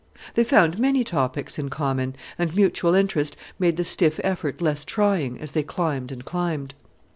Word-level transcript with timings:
They 0.33 0.43
found 0.43 0.79
many 0.79 1.03
topics 1.03 1.59
in 1.59 1.69
common, 1.69 2.15
and 2.39 2.55
mutual 2.55 2.95
interest 2.95 3.37
made 3.59 3.77
the 3.77 3.85
stiff 3.85 4.19
effort 4.23 4.59
less 4.59 4.83
trying 4.83 5.39
as 5.39 5.51
they 5.51 5.61
climbed 5.61 6.11
and 6.11 6.25
climbed. 6.25 6.73